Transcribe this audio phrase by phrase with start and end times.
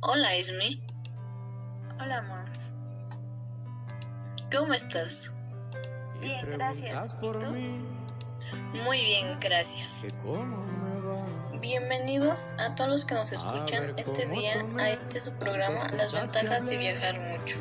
[0.00, 0.80] Hola, Esme.
[2.00, 2.72] Hola, Mons.
[4.56, 5.34] ¿Cómo estás?
[6.20, 7.16] Bien, gracias.
[7.20, 7.32] ¿Y tú?
[8.84, 10.06] Muy bien, gracias.
[11.60, 16.68] Bienvenidos a todos los que nos escuchan este día a este su programa Las ventajas
[16.68, 17.58] de viajar mucho.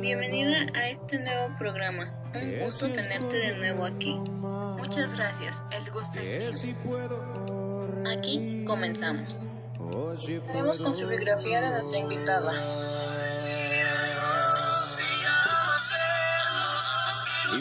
[0.00, 2.10] Bienvenida a este nuevo programa.
[2.34, 4.16] Un gusto tenerte de nuevo aquí.
[4.76, 5.62] Muchas gracias.
[5.70, 6.74] El gusto es mío.
[8.10, 9.38] Aquí comenzamos.
[10.48, 12.52] Haremos con su biografía de nuestra invitada.
[17.52, 17.60] y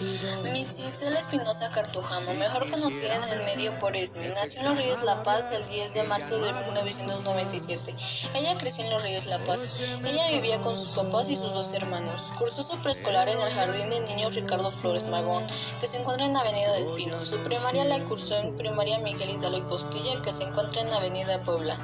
[0.00, 5.22] Mitzitzel Espinosa Cartujano, mejor conocida en el medio por Esme, nació en Los Ríos La
[5.22, 7.94] Paz el 10 de marzo de 1997.
[8.34, 9.68] Ella creció en Los Ríos La Paz.
[10.02, 12.32] Ella vivía con sus papás y sus dos hermanos.
[12.38, 15.46] Cursó su preescolar en el Jardín de Niños Ricardo Flores Magón,
[15.80, 17.22] que se encuentra en Avenida del Pino.
[17.26, 21.42] Su primaria la cursó en Primaria Miguel Hidalgo y Costilla, que se encuentra en Avenida
[21.42, 21.76] Puebla.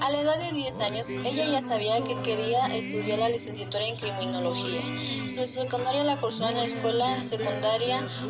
[0.00, 3.96] A la edad de 10 años, ella ya sabía que quería estudiar la licenciatura en
[3.96, 4.80] criminología.
[5.28, 7.63] Su secundaria la cursó en la Escuela Secundaria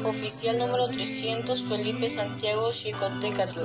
[0.05, 3.65] Oficial número 300 Felipe Santiago Chicotecatl,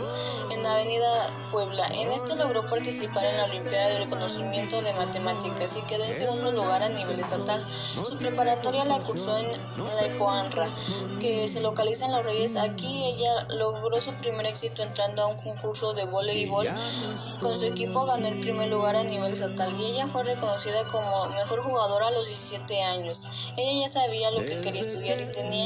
[0.52, 1.88] en Avenida Puebla.
[1.94, 6.52] En este logró participar en la Olimpiada del Conocimiento de Matemáticas y quedó en segundo
[6.53, 7.64] lugar a nivel estatal.
[7.72, 10.67] Su preparatoria la cursó en la Ipoanra,
[11.20, 12.56] que se localiza en Los Reyes.
[12.56, 16.67] Aquí ella logró su primer éxito entrando a un concurso de voleibol.
[17.42, 21.28] Con su equipo ganó el primer lugar a nivel estatal y ella fue reconocida como
[21.30, 23.53] mejor jugadora a los 17 años.
[23.56, 25.59] Ella ya sabía lo que quería estudiar y tenía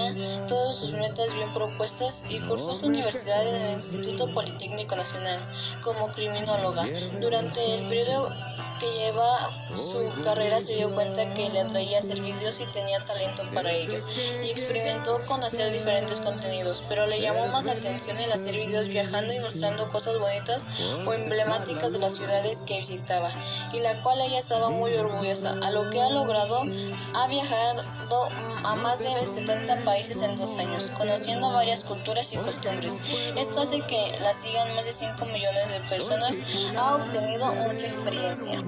[0.47, 5.39] todas sus metas bien propuestas y cursó su universidad en el Instituto Politécnico Nacional
[5.81, 6.85] como criminóloga.
[7.19, 8.29] Durante el periodo
[8.83, 13.43] que lleva su carrera se dio cuenta que le atraía hacer videos y tenía talento
[13.53, 13.99] para ello
[14.43, 18.89] y experimentó con hacer diferentes contenidos, pero le llamó más la atención el hacer videos
[18.89, 20.67] viajando y mostrando cosas bonitas
[21.05, 23.31] o emblemáticas de las ciudades que visitaba
[23.71, 26.63] y la cual ella estaba muy orgullosa, a lo que ha logrado,
[27.13, 27.83] ha viajado
[28.63, 33.31] a más de 70 países en dos años, conociendo varias culturas y costumbres.
[33.37, 36.43] Esto hace que la sigan más de 5 millones de personas,
[36.77, 38.63] ha obtenido mucha experiencia.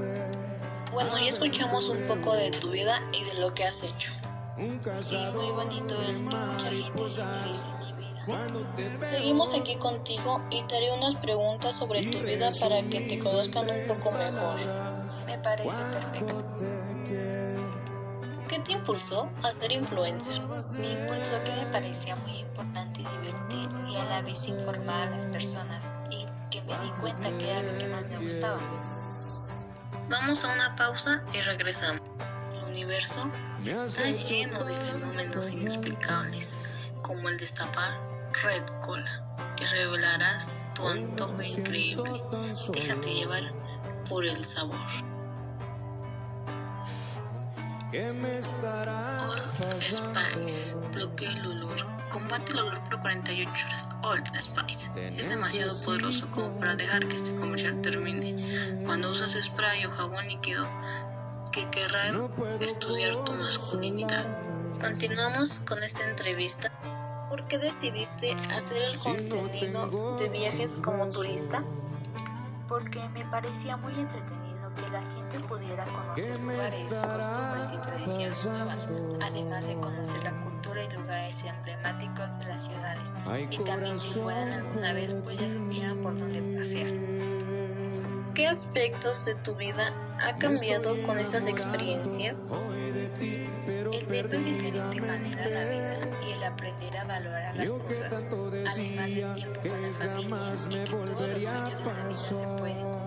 [0.91, 4.11] Bueno, ya escuchamos un poco de tu vida y de lo que has hecho.
[4.89, 9.05] Sí, muy bonito el que mucha gente se interese en mi vida.
[9.05, 13.69] Seguimos aquí contigo y te haré unas preguntas sobre tu vida para que te conozcan
[13.69, 14.57] un poco mejor.
[15.27, 16.37] Me parece perfecto.
[18.47, 20.41] ¿Qué te impulsó a ser influencer?
[20.79, 25.25] Me impulsó que me parecía muy importante divertir y a la vez informar a las
[25.25, 28.59] personas y que me di cuenta que era lo que más me gustaba.
[30.09, 32.01] Vamos a una pausa y regresamos.
[32.55, 33.29] El universo
[33.65, 36.57] está lleno de fenómenos inexplicables,
[37.01, 37.99] como el destapar
[38.43, 39.23] Red Cola,
[39.61, 42.21] y revelarás tu antojo increíble.
[42.73, 43.53] Déjate llevar
[44.09, 45.14] por el sabor.
[47.97, 51.77] Old Spice, bloquea el olor.
[52.09, 53.95] Combate el olor por 48 horas.
[54.03, 58.83] Old Spice es demasiado poderoso como para dejar que este comercial termine.
[58.83, 60.67] Cuando usas spray o jabón líquido
[61.53, 62.29] que querrán
[62.59, 64.25] estudiar tu masculinidad.
[64.81, 66.69] Continuamos con esta entrevista.
[67.29, 71.63] ¿Por qué decidiste hacer el contenido de viajes como turista?
[72.67, 78.87] Porque me parecía muy entretenido que la gente pudiera conocer lugares, costumbres y tradiciones nuevas,
[79.21, 83.13] además de conocer la cultura y lugares emblemáticos de las ciudades.
[83.49, 86.91] Y también si fueran alguna vez, pues ya supieran por dónde pasear.
[88.33, 92.53] ¿Qué aspectos de tu vida ha cambiado con estas experiencias?
[93.21, 95.97] El ver de diferente manera la vida
[96.27, 98.25] y el aprender a valorar las cosas,
[98.69, 102.47] además del tiempo con la familia y que todos los sueños de la vida se
[102.57, 103.04] pueden cumplir.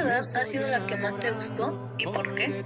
[0.00, 2.64] ¿Qué ciudad ha sido la que más te gustó y por qué?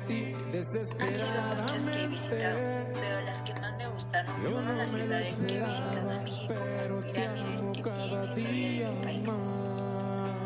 [1.00, 2.58] Han sido muchas que he visitado,
[2.94, 7.00] pero las que más me gustaron fueron las ciudades que he visitado en México con
[7.00, 9.40] pirámides que tienen historia de mi país.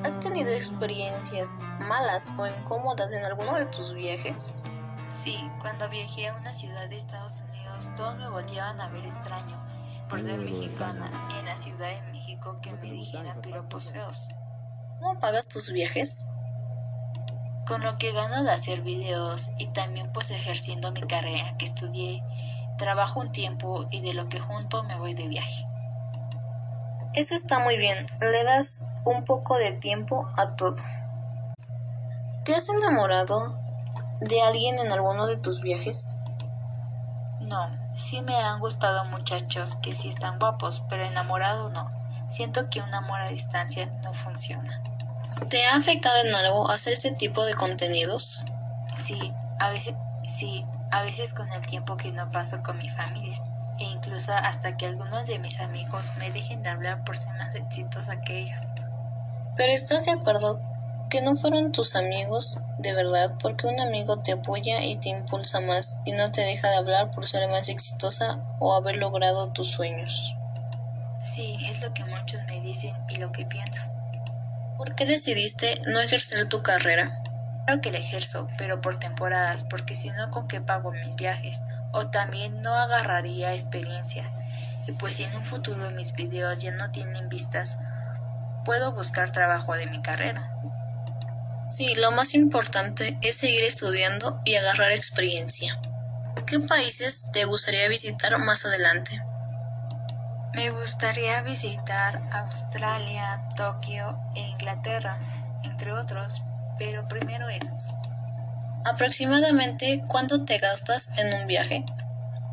[0.02, 4.62] ¿Has tenido experiencias malas o incómodas en alguno de tus viajes?
[5.08, 9.62] Sí, cuando viajé a una ciudad de Estados Unidos, todos me volvían a ver extraño
[10.08, 14.29] por ser mexicana y en la Ciudad de México que me dijeran piropos feos.
[15.00, 16.25] ¿Cómo pagas tus viajes?
[17.69, 22.23] Con lo que gano de hacer videos y también pues ejerciendo mi carrera que estudié,
[22.79, 25.67] trabajo un tiempo y de lo que junto me voy de viaje.
[27.12, 30.76] Eso está muy bien, le das un poco de tiempo a todo.
[32.44, 33.61] ¿Te has enamorado
[34.20, 36.17] de alguien en alguno de tus viajes?
[37.41, 41.87] No, sí me han gustado muchachos que sí están guapos, pero enamorado no.
[42.29, 44.82] Siento que un amor a distancia no funciona.
[45.50, 48.44] ¿Te ha afectado en algo hacer este tipo de contenidos?
[48.96, 49.94] Sí, a veces
[50.26, 53.40] sí, a veces con el tiempo que no paso con mi familia
[53.79, 57.55] e incluso hasta que algunos de mis amigos me dejen de hablar por ser más
[57.55, 58.73] exitosos que ellos.
[59.56, 60.61] Pero ¿estás de acuerdo
[61.08, 65.61] que no fueron tus amigos de verdad porque un amigo te apoya y te impulsa
[65.61, 69.70] más y no te deja de hablar por ser más exitosa o haber logrado tus
[69.70, 70.37] sueños?
[71.20, 73.82] Sí, es lo que muchos me dicen y lo que pienso.
[74.78, 77.10] ¿Por qué decidiste no ejercer tu carrera?
[77.66, 81.64] Claro que la ejerzo, pero por temporadas, porque si no, ¿con qué pago mis viajes?
[81.90, 84.30] O también no agarraría experiencia.
[84.86, 87.76] Y pues si en un futuro mis videos ya no tienen vistas,
[88.64, 90.48] puedo buscar trabajo de mi carrera.
[91.69, 95.76] Sí, lo más importante es seguir estudiando y agarrar experiencia.
[96.46, 99.20] ¿Qué países te gustaría visitar más adelante?
[100.54, 105.18] Me gustaría visitar Australia, Tokio e Inglaterra,
[105.64, 106.42] entre otros,
[106.78, 107.94] pero primero esos.
[108.84, 111.84] ¿Aproximadamente cuánto te gastas en un viaje?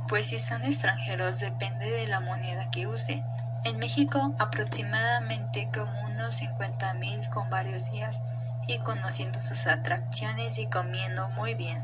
[0.07, 3.24] Pues si son extranjeros depende de la moneda que use.
[3.63, 8.21] En México aproximadamente como unos 50 mil con varios días
[8.68, 11.83] y conociendo sus atracciones y comiendo muy bien.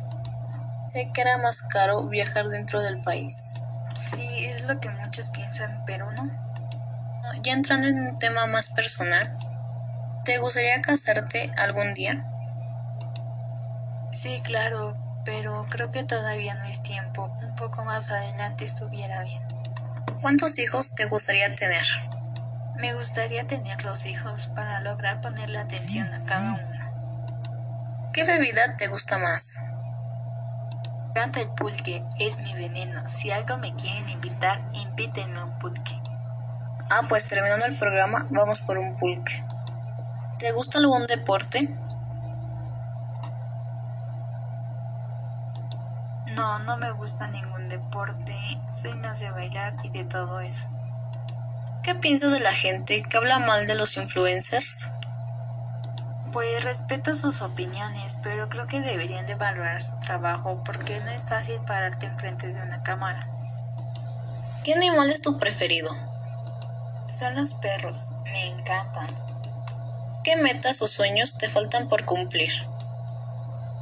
[0.87, 3.61] Sé que era más caro viajar dentro del país.
[3.95, 6.29] Sí, es lo que muchos piensan, pero no.
[7.43, 9.27] Ya entrando en un tema más personal,
[10.25, 12.25] ¿te gustaría casarte algún día?
[14.11, 14.93] Sí, claro,
[15.25, 17.35] pero creo que todavía no es tiempo.
[17.41, 19.41] Un poco más adelante estuviera bien.
[20.21, 21.83] ¿Cuántos hijos te gustaría tener?
[22.75, 26.71] Me gustaría tener los hijos para lograr ponerle atención a cada uno.
[28.13, 29.57] ¿Qué bebida te gusta más?
[31.13, 33.01] Canta el pulque, es mi veneno.
[33.07, 35.99] Si algo me quieren invitar, invítenme un pulque.
[36.89, 39.43] Ah, pues terminando el programa, vamos por un pulque.
[40.39, 41.77] ¿Te gusta algún deporte?
[46.35, 48.33] No, no me gusta ningún deporte,
[48.71, 50.67] soy más de bailar y de todo eso.
[51.83, 54.89] ¿Qué piensas de la gente que habla mal de los influencers?
[56.31, 61.25] Pues respeto sus opiniones, pero creo que deberían de valorar su trabajo porque no es
[61.25, 63.28] fácil pararte enfrente de una cámara.
[64.63, 65.89] ¿Qué animal es tu preferido?
[67.10, 69.07] Son los perros, me encantan.
[70.24, 72.51] ¿Qué metas o sueños te faltan por cumplir?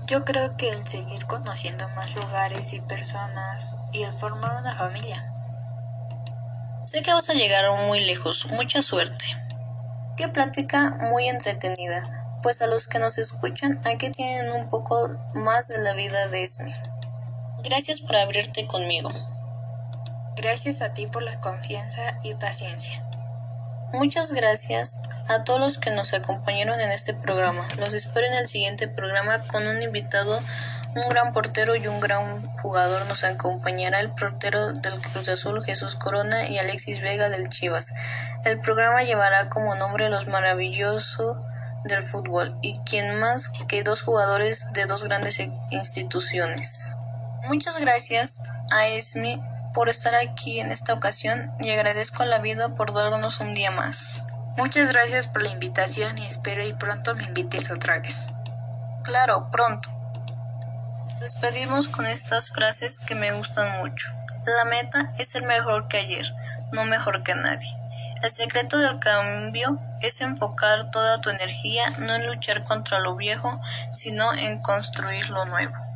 [0.07, 5.34] Yo creo que el seguir conociendo más lugares y personas y el formar una familia.
[6.81, 9.25] Sé que vas a llegar muy lejos, mucha suerte.
[10.18, 15.68] Qué plática muy entretenida, pues a los que nos escuchan aquí tienen un poco más
[15.68, 16.74] de la vida de Esme.
[17.63, 19.12] Gracias por abrirte conmigo.
[20.36, 23.03] Gracias a ti por la confianza y paciencia.
[23.91, 27.68] Muchas gracias a todos los que nos acompañaron en este programa.
[27.77, 30.39] Los espero en el siguiente programa con un invitado,
[30.95, 33.06] un gran portero y un gran jugador.
[33.07, 37.94] Nos acompañará el portero del Cruz Azul, Jesús Corona, y Alexis Vega del Chivas.
[38.45, 41.38] El programa llevará como nombre Los Maravillosos
[41.83, 45.39] del Fútbol y quien más que dos jugadores de dos grandes
[45.71, 46.93] instituciones.
[47.45, 48.41] Muchas gracias
[48.71, 49.41] a Esmi
[49.73, 53.71] por estar aquí en esta ocasión y agradezco a la vida por darnos un día
[53.71, 54.23] más.
[54.57, 58.27] Muchas gracias por la invitación y espero y pronto me invites otra vez.
[59.03, 59.89] Claro, pronto.
[61.19, 64.09] Despedimos con estas frases que me gustan mucho.
[64.57, 66.33] La meta es ser mejor que ayer,
[66.71, 67.77] no mejor que nadie.
[68.21, 73.59] El secreto del cambio es enfocar toda tu energía no en luchar contra lo viejo,
[73.93, 75.88] sino en construir lo nuevo.